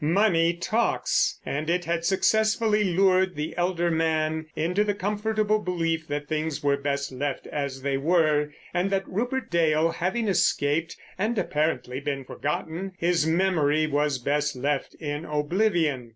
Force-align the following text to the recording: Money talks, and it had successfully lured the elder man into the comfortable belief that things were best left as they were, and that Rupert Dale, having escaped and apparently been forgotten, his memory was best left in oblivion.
Money 0.03 0.51
talks, 0.51 1.39
and 1.45 1.69
it 1.69 1.85
had 1.85 2.03
successfully 2.03 2.83
lured 2.83 3.35
the 3.35 3.55
elder 3.55 3.91
man 3.91 4.47
into 4.55 4.83
the 4.83 4.95
comfortable 4.95 5.59
belief 5.59 6.07
that 6.07 6.27
things 6.27 6.63
were 6.63 6.75
best 6.75 7.11
left 7.11 7.45
as 7.45 7.83
they 7.83 7.97
were, 7.97 8.49
and 8.73 8.89
that 8.89 9.07
Rupert 9.07 9.51
Dale, 9.51 9.91
having 9.91 10.27
escaped 10.27 10.97
and 11.19 11.37
apparently 11.37 11.99
been 11.99 12.23
forgotten, 12.25 12.93
his 12.97 13.27
memory 13.27 13.85
was 13.85 14.17
best 14.17 14.55
left 14.55 14.95
in 14.95 15.23
oblivion. 15.23 16.09